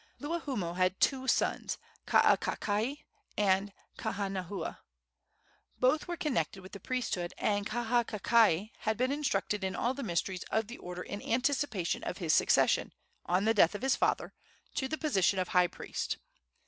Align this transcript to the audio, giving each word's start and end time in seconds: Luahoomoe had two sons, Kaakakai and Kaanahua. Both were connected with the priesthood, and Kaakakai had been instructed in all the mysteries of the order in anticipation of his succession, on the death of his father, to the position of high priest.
Luahoomoe 0.19 0.77
had 0.77 0.99
two 0.99 1.27
sons, 1.27 1.77
Kaakakai 2.07 3.05
and 3.37 3.71
Kaanahua. 3.99 4.79
Both 5.79 6.07
were 6.07 6.17
connected 6.17 6.63
with 6.63 6.71
the 6.71 6.79
priesthood, 6.79 7.35
and 7.37 7.67
Kaakakai 7.67 8.71
had 8.79 8.97
been 8.97 9.11
instructed 9.11 9.63
in 9.63 9.75
all 9.75 9.93
the 9.93 10.01
mysteries 10.01 10.43
of 10.49 10.65
the 10.65 10.79
order 10.79 11.03
in 11.03 11.21
anticipation 11.21 12.03
of 12.03 12.17
his 12.17 12.33
succession, 12.33 12.93
on 13.27 13.45
the 13.45 13.53
death 13.53 13.75
of 13.75 13.83
his 13.83 13.95
father, 13.95 14.33
to 14.73 14.87
the 14.87 14.97
position 14.97 15.37
of 15.37 15.49
high 15.49 15.67
priest. 15.67 16.17